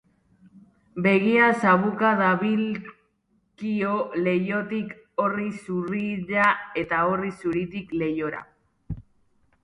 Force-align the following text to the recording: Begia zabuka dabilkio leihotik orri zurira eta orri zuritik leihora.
Begia 1.05 1.47
zabuka 1.65 2.13
dabilkio 2.21 3.91
leihotik 4.27 4.95
orri 5.25 5.45
zurira 5.65 6.47
eta 6.83 7.03
orri 7.11 7.31
zuritik 7.43 7.93
leihora. 8.03 8.41